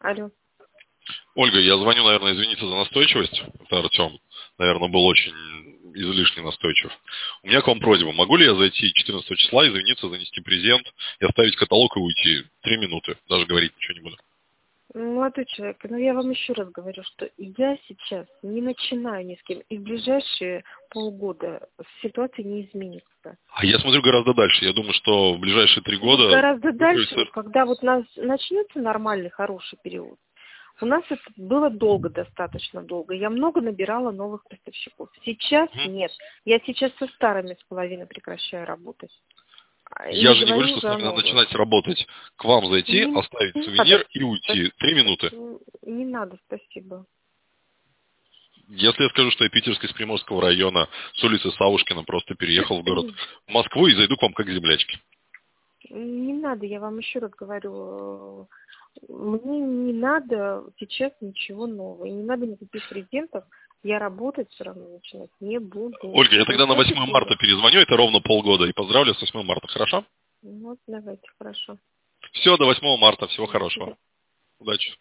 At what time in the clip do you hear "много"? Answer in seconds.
33.28-33.60